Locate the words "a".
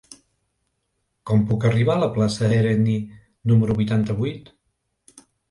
1.97-2.01